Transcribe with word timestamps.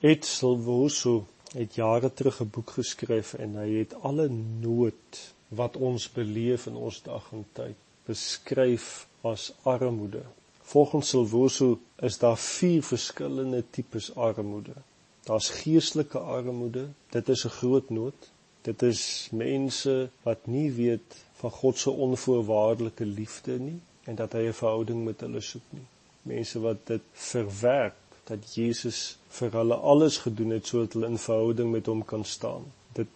Ed 0.00 0.24
Silvoso 0.24 1.26
het 1.56 1.74
jare 1.74 2.12
terug 2.12 2.40
'n 2.40 2.50
boek 2.52 2.70
geskryf 2.70 3.32
en 3.34 3.54
hy 3.56 3.68
het 3.78 3.94
alle 4.02 4.28
nood 4.60 5.20
wat 5.48 5.76
ons 5.76 6.12
beleef 6.12 6.66
in 6.66 6.76
ons 6.76 7.02
dag 7.02 7.32
en 7.32 7.46
tyd 7.52 7.76
beskryf 8.04 9.06
as 9.22 9.52
armoede. 9.62 10.22
Volgens 10.62 11.08
Silvoso 11.08 11.78
is 11.96 12.18
daar 12.18 12.36
vier 12.36 12.82
verskillende 12.82 13.64
tipes 13.70 14.14
armoede. 14.14 14.76
Daar's 15.24 15.48
geestelike 15.48 16.18
armoede, 16.18 16.88
dit 17.10 17.28
is 17.28 17.44
'n 17.44 17.56
groot 17.58 17.90
nood. 17.90 18.30
Dit 18.62 18.82
is 18.82 19.28
mense 19.32 20.10
wat 20.22 20.46
nie 20.46 20.72
weet 20.72 21.24
van 21.40 21.50
God 21.50 21.78
se 21.78 21.90
onvoorwaardelike 21.90 23.04
liefde 23.04 23.58
nie 23.58 23.80
en 24.04 24.14
dat 24.14 24.32
hy 24.32 24.46
'n 24.48 24.52
verhouding 24.52 25.04
met 25.04 25.20
hulle 25.20 25.40
soek 25.40 25.68
nie. 25.70 25.88
Mense 26.22 26.60
wat 26.60 26.86
dit 26.86 27.02
verwerp 27.12 28.05
dat 28.26 28.54
Jesus 28.54 29.18
vir 29.38 29.52
hulle 29.54 29.74
alles 29.74 30.18
gedoen 30.24 30.54
het 30.56 30.66
sodat 30.66 30.96
hulle 30.96 31.10
in 31.12 31.20
verhouding 31.22 31.70
met 31.70 31.86
hom 31.86 32.02
kan 32.04 32.24
staan. 32.24 32.64
Dit 32.98 33.12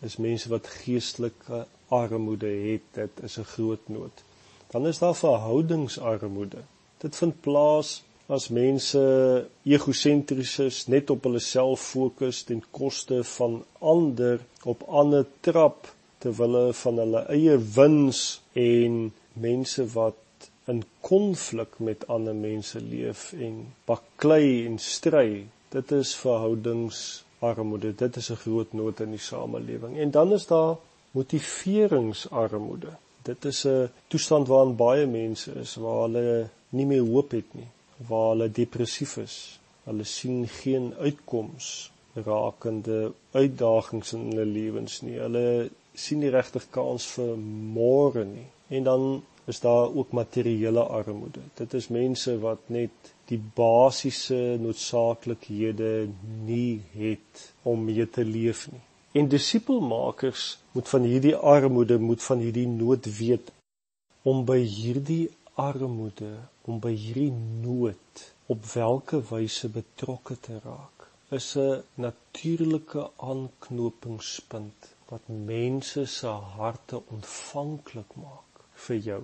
is 0.00 0.16
mense 0.16 0.48
wat 0.48 0.70
geestelike 0.84 1.64
armoede 1.92 2.48
het, 2.48 2.86
dit 2.92 3.24
is 3.28 3.38
'n 3.38 3.50
groot 3.54 3.88
nood. 3.88 4.24
Dan 4.70 4.86
is 4.86 4.98
daar 4.98 5.14
verhoudingsarmoede. 5.14 6.62
Dit 6.98 7.16
vind 7.16 7.40
plaas 7.40 8.02
as 8.26 8.48
mense 8.48 9.00
egosentries 9.62 10.58
is, 10.58 10.86
net 10.86 11.10
op 11.10 11.26
hulle 11.26 11.40
self 11.44 11.80
fokus 11.80 12.42
ten 12.42 12.62
koste 12.70 13.24
van 13.24 13.64
ander, 13.78 14.40
op 14.64 14.82
ander 14.88 15.26
trap 15.40 15.94
terwyl 16.18 16.56
hulle 16.56 16.72
van 16.72 17.00
hulle 17.02 17.22
eie 17.28 17.58
wins 17.76 18.40
en 18.52 19.12
mense 19.32 19.84
wat 19.92 20.16
in 20.66 20.82
konflik 21.00 21.78
met 21.78 22.06
ander 22.08 22.34
mense 22.34 22.80
leef 22.80 23.32
en 23.32 23.74
baklei 23.84 24.66
en 24.66 24.78
stry. 24.78 25.46
Dit 25.68 25.92
is 25.92 26.14
verhoudingsarmoede. 26.16 27.94
Dit 27.94 28.16
is 28.16 28.30
'n 28.30 28.42
groot 28.44 28.72
nood 28.72 29.00
in 29.00 29.10
die 29.10 29.20
samelewing. 29.20 29.98
En 29.98 30.10
dan 30.10 30.32
is 30.32 30.46
daar 30.46 30.76
motiveringsarmoede. 31.10 32.92
Dit 33.22 33.44
is 33.44 33.64
'n 33.64 33.90
toestand 34.08 34.48
waarin 34.48 34.76
baie 34.76 35.06
mense 35.06 35.52
is 35.52 35.74
waar 35.74 36.00
hulle 36.02 36.48
nie 36.68 36.86
meer 36.86 37.06
hoop 37.06 37.30
het 37.30 37.54
nie, 37.54 37.68
waar 38.08 38.28
hulle 38.28 38.50
depressief 38.50 39.16
is. 39.16 39.58
Hulle 39.84 40.04
sien 40.04 40.48
geen 40.48 40.94
uitkoms 40.94 41.92
rakende 42.14 43.12
uitdagings 43.30 44.12
in 44.12 44.20
hulle 44.28 44.44
lewens 44.44 45.00
nie. 45.00 45.18
Hulle 45.18 45.70
sien 45.94 46.18
nie 46.18 46.30
regtig 46.30 46.66
kans 46.70 47.06
vir 47.16 47.36
môre 47.76 48.24
nie. 48.24 48.46
En 48.68 48.84
dan 48.84 49.22
is 49.44 49.60
daar 49.60 49.94
ook 49.94 50.10
materiële 50.10 50.82
armoede. 50.82 51.40
Dit 51.54 51.74
is 51.74 51.88
mense 51.88 52.38
wat 52.38 52.58
net 52.66 53.12
die 53.28 53.40
basiese 53.54 54.56
noodsaaklikhede 54.60 56.08
nie 56.44 56.80
het 56.92 57.52
om 57.62 57.84
mee 57.84 58.08
te 58.10 58.24
leef 58.24 58.66
nie. 58.72 58.80
En 59.12 59.28
disipelmakers 59.28 60.58
moet 60.72 60.88
van 60.88 61.02
hierdie 61.02 61.36
armoede, 61.36 61.98
moet 61.98 62.22
van 62.22 62.38
hierdie 62.38 62.68
nood 62.68 63.06
weet 63.18 63.52
om 64.22 64.44
by 64.48 64.58
hierdie 64.58 65.28
armoede, 65.60 66.32
om 66.64 66.80
by 66.80 66.94
hierdie 66.96 67.32
nood 67.66 68.24
op 68.46 68.64
watter 68.72 69.22
wyse 69.28 69.68
betrokke 69.68 70.38
te 70.40 70.58
raak. 70.64 71.06
Is 71.30 71.52
'n 71.56 71.82
natuurlike 71.94 73.10
aanknopingspunt 73.16 74.90
wat 75.08 75.28
mense 75.28 76.06
se 76.06 76.32
harte 76.56 77.02
ontvanklik 77.16 78.10
maak 78.14 78.53
vir 78.88 79.00
jou. 79.08 79.20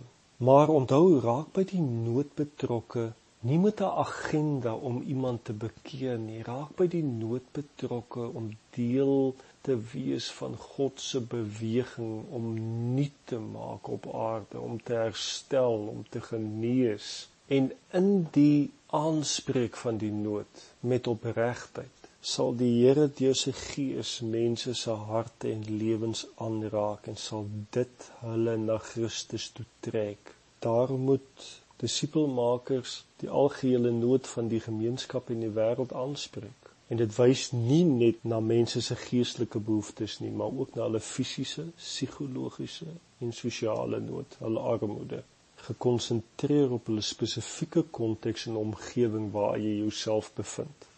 Maar 0.49 0.73
onthou, 0.73 1.21
raak 1.21 1.53
by 1.57 1.65
die 1.69 1.83
nood 1.85 2.35
betrokke, 2.39 3.11
nie 3.49 3.59
met 3.59 3.81
'n 3.81 3.97
agenda 4.05 4.75
om 4.75 5.03
iemand 5.03 5.45
te 5.45 5.53
bekeer 5.53 6.19
nie. 6.19 6.43
Raak 6.43 6.77
by 6.77 6.87
die 6.87 7.05
nood 7.05 7.47
betrokke 7.53 8.29
om 8.41 8.51
deel 8.77 9.35
te 9.61 9.77
wees 9.93 10.31
van 10.31 10.57
God 10.57 11.01
se 11.01 11.21
beweging 11.21 12.25
om 12.31 12.55
nuut 12.95 13.19
te 13.25 13.39
maak 13.39 13.89
op 13.89 14.15
aarde, 14.15 14.61
om 14.61 14.83
te 14.83 14.93
herstel, 14.93 15.87
om 15.95 16.05
te 16.09 16.21
genees 16.21 17.29
en 17.51 17.73
in 17.91 18.29
die 18.31 18.71
aanspreek 18.87 19.77
van 19.77 19.97
die 19.99 20.13
nood 20.13 20.67
met 20.81 21.07
opregtheid 21.07 22.00
sal 22.21 22.53
die 22.61 22.71
Here 22.83 23.07
deur 23.19 23.37
sy 23.41 23.53
gees 23.57 24.11
mense 24.33 24.75
se 24.81 24.95
harte 25.09 25.49
en 25.53 25.63
lewens 25.83 26.27
aanraak 26.47 27.09
en 27.09 27.17
sal 27.17 27.47
dit 27.77 28.09
hulle 28.21 28.57
na 28.61 28.77
Christus 28.91 29.49
toe 29.57 29.65
trek. 29.87 30.35
Daarom 30.67 31.07
moet 31.09 31.47
disipelmakers 31.81 32.99
die 33.23 33.31
algehele 33.43 33.93
nood 33.97 34.29
van 34.29 34.53
die 34.53 34.61
gemeenskap 34.61 35.33
en 35.33 35.41
die 35.47 35.55
wêreld 35.57 35.97
aanspreek. 35.97 36.69
En 36.93 37.01
dit 37.01 37.17
wys 37.17 37.47
nie 37.57 37.85
net 37.89 38.25
na 38.29 38.41
mense 38.41 38.83
se 38.85 38.97
geestelike 39.07 39.63
behoeftes 39.71 40.19
nie, 40.21 40.31
maar 40.31 40.53
ook 40.53 40.75
na 40.75 40.89
hulle 40.89 41.01
fisiese, 41.01 41.71
psigologiese 41.79 42.91
en 43.21 43.33
sosiale 43.33 44.01
nood, 44.05 44.37
hulle 44.45 44.69
armoede 44.75 45.23
gekonsentreer 45.61 46.73
op 46.73 46.87
hulle 46.89 47.05
spesifieke 47.05 47.83
konteks 47.97 48.47
en 48.49 48.57
omgewing 48.61 49.29
waar 49.33 49.59
jy 49.61 49.75
jouself 49.83 50.33
bevind. 50.35 50.90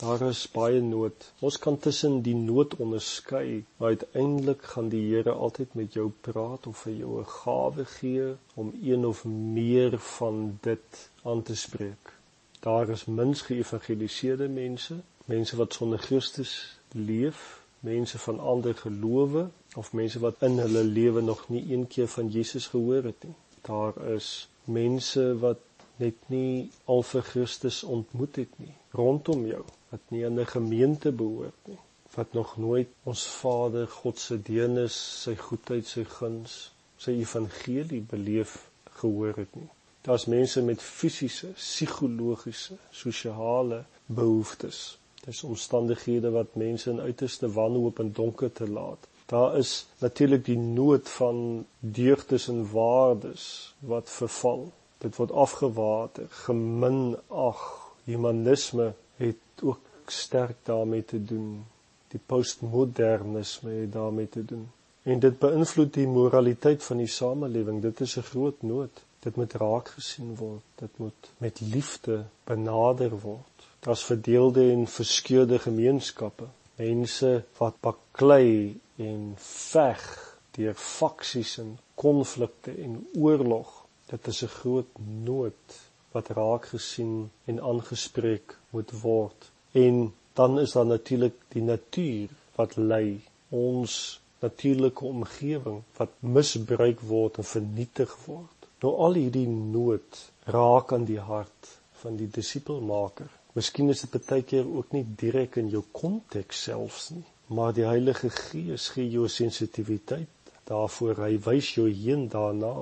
Daar 0.00 0.22
is 0.22 0.46
baie 0.48 0.80
nood. 0.80 1.24
Ons 1.44 1.58
kan 1.60 1.74
tussen 1.78 2.22
die 2.24 2.34
nood 2.34 2.74
onderskei, 2.80 3.64
maar 3.76 3.88
uiteindelik 3.88 4.62
gaan 4.72 4.86
die 4.88 5.00
Here 5.10 5.32
altyd 5.46 5.74
met 5.76 5.92
jou 5.92 6.06
praat 6.26 6.66
of 6.70 6.78
vir 6.84 6.92
jou 6.92 7.18
'n 7.20 7.26
gawe 7.32 7.84
gee 7.84 8.28
om 8.54 8.70
een 8.82 9.04
of 9.06 9.24
meer 9.56 9.98
van 9.98 10.38
dit 10.62 11.00
aan 11.22 11.42
te 11.42 11.56
spreek. 11.56 12.12
Daar 12.60 12.88
is 12.88 13.04
mins 13.04 13.42
geëvangeliseerde 13.42 14.48
mense, 14.48 14.96
mense 15.24 15.56
wat 15.56 15.72
sonder 15.72 15.98
Christus 15.98 16.78
leef, 16.92 17.60
mense 17.80 18.18
van 18.18 18.40
ander 18.40 18.74
gelowe 18.74 19.50
of 19.76 19.92
mense 19.92 20.18
wat 20.18 20.42
in 20.48 20.58
hulle 20.58 20.84
lewe 20.84 21.20
nog 21.20 21.48
nie 21.48 21.72
een 21.72 21.86
keer 21.86 22.08
van 22.08 22.28
Jesus 22.28 22.66
gehoor 22.66 23.02
het 23.02 23.24
nie. 23.24 23.36
Daar 23.60 24.00
is 24.14 24.48
mense 24.64 25.38
wat 25.38 25.60
net 25.96 26.16
nie 26.26 26.70
al 26.84 27.02
vir 27.02 27.22
Christus 27.22 27.82
ontmoet 27.82 28.36
het 28.36 28.58
nie 28.58 28.74
rondom 28.90 29.46
jou 29.46 29.62
wat 29.90 30.00
nie 30.08 30.24
aan 30.26 30.40
'n 30.40 30.46
gemeente 30.46 31.12
behoort 31.12 31.66
nie, 31.66 31.78
wat 32.14 32.32
nog 32.32 32.56
nooit 32.56 32.88
ons 33.02 33.26
Vader 33.26 33.88
God 33.88 34.18
se 34.18 34.42
deernis, 34.42 35.22
sy 35.22 35.36
goedheid, 35.36 35.86
sy 35.86 36.04
guns, 36.04 36.72
sy 36.96 37.10
evangelie 37.10 38.00
beleef 38.00 38.70
gehoor 39.00 39.36
het 39.36 39.54
nie. 39.56 39.68
Daar's 40.00 40.24
mense 40.24 40.62
met 40.62 40.82
fisiese, 40.82 41.46
psigologiese, 41.46 42.76
sosiale 42.90 43.84
behoeftes. 44.06 44.98
Dis 45.24 45.42
omstandighede 45.44 46.30
wat 46.30 46.54
mense 46.54 46.90
in 46.90 47.00
uiterste 47.00 47.50
wanhoop 47.52 47.98
en 47.98 48.12
donker 48.12 48.52
te 48.52 48.68
laat. 48.68 49.08
Daar 49.26 49.56
is 49.56 49.86
natuurlik 49.98 50.44
die 50.44 50.58
nood 50.58 51.08
van 51.08 51.66
deugdes 51.78 52.48
en 52.48 52.70
waardes 52.70 53.74
wat 53.78 54.10
verval. 54.10 54.72
Dit 54.98 55.16
word 55.16 55.32
afgewater, 55.32 56.26
geminag. 56.46 57.60
Humanisme 58.04 58.94
het 59.26 59.62
ook 59.62 59.80
sterk 60.06 60.56
daarmee 60.62 61.04
te 61.04 61.24
doen. 61.24 61.64
Die 62.08 62.20
postmodernisme 62.26 63.70
het 63.70 63.92
daarmee 63.92 64.28
te 64.28 64.44
doen. 64.44 64.70
En 65.02 65.18
dit 65.18 65.38
beïnvloed 65.38 65.94
die 65.94 66.06
moraliteit 66.06 66.84
van 66.84 66.96
die 66.96 67.06
samelewing. 67.06 67.82
Dit 67.82 68.00
is 68.00 68.16
'n 68.16 68.28
groot 68.32 68.62
nood. 68.62 69.04
Dit 69.18 69.36
moet 69.36 69.52
raak 69.52 69.88
gesien 69.88 70.34
word. 70.36 70.62
Dit 70.74 70.98
moet 70.98 71.30
met 71.38 71.60
liefde 71.60 72.24
benader 72.44 73.20
word. 73.20 73.66
Daar's 73.80 74.04
verdeelde 74.04 74.72
en 74.72 74.86
verskeurde 74.86 75.58
gemeenskappe. 75.58 76.44
Mense 76.76 77.44
wat 77.56 77.80
baklei 77.80 78.80
en 78.96 79.32
veg 79.70 80.02
deur 80.50 80.74
faksies 80.74 81.58
en 81.58 81.78
konflikte 81.94 82.70
en 82.70 83.08
oorlog. 83.14 83.86
Dit 84.06 84.26
is 84.26 84.42
'n 84.42 84.46
groot 84.46 84.98
nood 85.24 85.89
wat 86.14 86.30
raak 86.36 86.66
gesien 86.72 87.30
en 87.50 87.60
aangespreek 87.72 88.56
moet 88.70 88.92
word. 89.02 89.50
En 89.72 90.12
dan 90.34 90.58
is 90.60 90.72
daar 90.72 90.86
natuurlik 90.86 91.36
die 91.54 91.62
natuur 91.62 92.28
wat 92.56 92.76
lei 92.76 93.20
ons 93.48 94.20
natuurlike 94.40 95.04
omgewing 95.04 95.82
wat 95.98 96.16
misbruik 96.20 97.00
word 97.00 97.38
en 97.42 97.48
vernietig 97.52 98.14
word. 98.26 98.68
Nou 98.82 98.94
al 99.06 99.18
hierdie 99.20 99.48
nood 99.48 100.22
raak 100.56 100.94
aan 100.96 101.04
die 101.04 101.20
hart 101.20 101.74
van 102.02 102.16
die 102.16 102.30
disipelmaker. 102.32 103.28
Miskien 103.58 103.92
is 103.92 104.06
dit 104.06 104.26
baie 104.30 104.46
keer 104.52 104.66
ook 104.66 104.94
nie 104.96 105.04
direk 105.22 105.58
in 105.60 105.68
jou 105.74 105.82
konteks 105.92 106.64
selfs 106.68 107.10
nie, 107.12 107.26
maar 107.58 107.74
die 107.76 107.84
Heilige 107.84 108.30
Gees 108.32 108.88
gee 108.94 109.10
jou 109.10 109.28
sensitiwiteit 109.28 110.54
daarvoor. 110.70 111.26
Hy 111.26 111.36
wys 111.44 111.74
jou 111.76 111.88
heen 111.90 112.28
daarna 112.32 112.74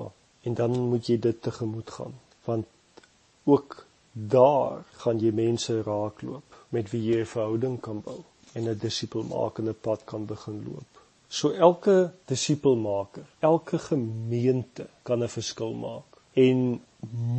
en 0.47 0.55
dan 0.55 0.77
moet 0.93 1.09
jy 1.09 1.17
dit 1.19 1.41
tegemoet 1.43 1.91
gaan 1.97 2.15
want 2.45 2.65
ook 3.43 3.85
daar 4.11 4.83
gaan 4.91 5.19
jy 5.19 5.31
mense 5.31 5.81
raakloop 5.81 6.55
met 6.69 6.91
wie 6.91 7.03
jy 7.11 7.19
'n 7.21 7.25
verhouding 7.25 7.79
kan 7.81 8.01
bou 8.01 8.23
en 8.53 8.69
'n 8.69 8.77
disipelmakende 8.77 9.73
pad 9.73 10.03
kan 10.05 10.25
begin 10.25 10.63
loop. 10.65 11.01
So 11.27 11.51
elke 11.51 12.11
disipelmaker, 12.25 13.25
elke 13.39 13.77
gemeente 13.77 14.87
kan 15.03 15.23
'n 15.23 15.29
verskil 15.29 15.73
maak 15.73 16.09
en 16.33 16.81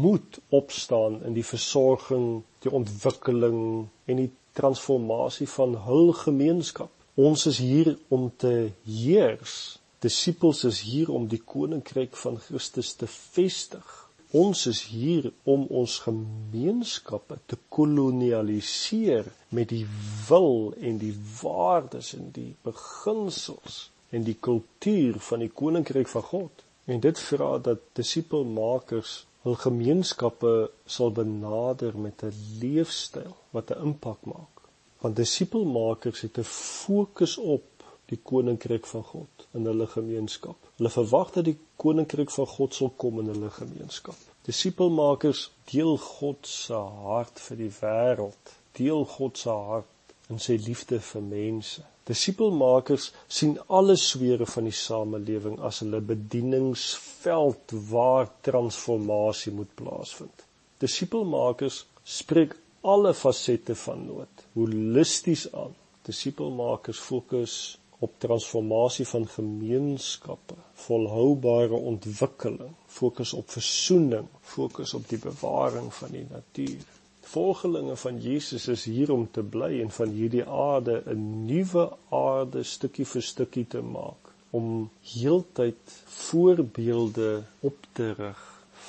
moet 0.01 0.39
opstaan 0.49 1.23
in 1.25 1.33
die 1.33 1.45
versorging, 1.45 2.43
die 2.59 2.73
ontwikkeling 2.73 3.89
en 4.05 4.17
die 4.17 4.31
transformasie 4.53 5.49
van 5.49 5.75
hul 5.75 6.13
gemeenskap. 6.13 6.91
Ons 7.15 7.47
is 7.47 7.59
hier 7.59 7.99
om 8.09 8.33
te 8.37 8.71
heers. 8.85 9.79
Disippels 9.99 10.65
is 10.65 10.81
hier 10.81 11.11
om 11.11 11.29
die 11.29 11.43
koninkryk 11.45 12.17
van 12.17 12.39
Christus 12.39 12.95
te 12.95 13.07
vestig. 13.07 14.00
Ons 14.31 14.67
is 14.71 14.85
hier 14.87 15.25
om 15.43 15.65
ons 15.75 15.97
gemeenskappe 16.05 17.41
te 17.51 17.57
kolonialiseer 17.75 19.27
met 19.51 19.73
die 19.73 19.87
wil 20.29 20.71
en 20.79 21.01
die 21.01 21.17
waardes 21.41 22.13
en 22.15 22.29
die 22.37 22.53
beginsels 22.63 23.89
en 24.15 24.23
die 24.29 24.37
kultuur 24.39 25.19
van 25.31 25.43
die 25.43 25.51
koninkryk 25.51 26.13
van 26.13 26.23
God. 26.29 26.63
En 26.87 27.03
dit 27.03 27.19
vra 27.19 27.51
dat 27.59 27.83
disipelmakers 27.99 29.17
hul 29.43 29.59
gemeenskappe 29.65 30.55
sal 30.87 31.11
benader 31.17 31.99
met 31.99 32.23
'n 32.23 32.31
leefstyl 32.63 33.35
wat 33.51 33.75
'n 33.75 33.83
impak 33.91 34.23
maak. 34.31 34.55
Want 35.03 35.17
disipelmakers 35.17 36.21
het 36.21 36.39
'n 36.39 36.53
fokus 36.87 37.37
op 37.39 37.65
die 38.11 38.19
koninkryk 38.31 38.89
van 38.91 39.05
God 39.07 39.47
in 39.55 39.69
hulle 39.71 39.87
gemeenskap. 39.91 40.59
Hulle 40.79 40.91
verwag 40.93 41.31
dat 41.37 41.47
die 41.47 41.57
koninkryk 41.81 42.33
van 42.35 42.49
God 42.51 42.75
sal 42.77 42.91
kom 43.01 43.21
in 43.23 43.31
hulle 43.33 43.51
gemeenskap. 43.55 44.19
Disipelmakers 44.49 45.47
deel 45.71 45.97
God 46.03 46.49
se 46.49 46.81
hart 47.05 47.41
vir 47.45 47.61
die 47.61 47.73
wêreld, 47.79 48.55
deel 48.79 49.07
God 49.15 49.39
se 49.39 49.55
hart 49.55 50.15
in 50.31 50.43
sy 50.43 50.57
liefde 50.59 50.99
vir 51.05 51.25
mense. 51.27 51.85
Disipelmakers 52.11 53.11
sien 53.31 53.55
alle 53.69 53.95
swere 54.01 54.47
van 54.49 54.67
die 54.67 54.75
samelewing 54.75 55.61
as 55.67 55.83
hulle 55.85 56.01
bedieningsveld 56.03 57.75
waar 57.91 58.31
transformasie 58.47 59.53
moet 59.55 59.71
plaasvind. 59.79 60.47
Disipelmakers 60.83 61.85
spreek 62.03 62.57
alle 62.83 63.13
fasette 63.15 63.77
van 63.85 64.07
nood 64.09 64.47
holisties 64.57 65.47
aan. 65.53 65.77
Disipelmakers 66.09 66.99
fokus 66.99 67.55
op 68.01 68.15
transformasie 68.19 69.07
van 69.07 69.27
gemeenskappe, 69.29 70.57
volhoubare 70.87 71.77
ontwikkeling, 71.93 72.73
fokus 72.87 73.33
op 73.37 73.51
versoening, 73.51 74.29
fokus 74.41 74.95
op 74.95 75.09
die 75.09 75.21
bewaring 75.21 75.93
van 75.95 76.17
die 76.17 76.27
natuur 76.31 76.89
volgelinge 77.31 77.97
van 77.97 78.19
Jesus 78.21 78.69
is 78.69 78.85
hier 78.85 79.13
om 79.13 79.29
te 79.31 79.43
bly 79.43 79.71
en 79.83 79.91
van 79.95 80.15
hierdie 80.17 80.45
aarde 80.45 81.03
'n 81.13 81.45
nuwe 81.47 81.85
aarde 82.09 82.63
stukkie 82.63 83.07
vir 83.13 83.23
stukkie 83.23 83.67
te 83.75 83.83
maak 83.97 84.33
om 84.51 84.91
heeltyd 85.13 85.95
voorbeelde 86.07 87.31
op 87.61 87.87
te 87.93 88.13
rig 88.19 88.43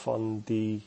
van 0.03 0.41
die 0.45 0.81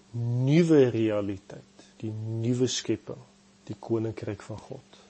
nuwe 0.48 0.88
realiteit, 0.90 1.86
die 2.02 2.12
nuwe 2.42 2.66
skepping, 2.66 3.22
die 3.64 3.76
koninkryk 3.78 4.42
van 4.42 4.58
God. 4.58 5.03